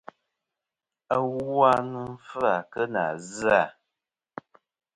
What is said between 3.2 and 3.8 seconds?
zɨ-à.